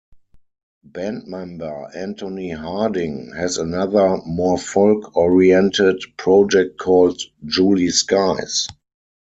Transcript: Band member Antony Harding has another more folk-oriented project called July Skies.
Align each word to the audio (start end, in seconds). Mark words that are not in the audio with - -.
Band 0.83 1.27
member 1.27 1.91
Antony 1.93 2.49
Harding 2.49 3.33
has 3.35 3.59
another 3.59 4.17
more 4.25 4.57
folk-oriented 4.57 6.01
project 6.17 6.79
called 6.79 7.21
July 7.45 7.85
Skies. 7.89 8.67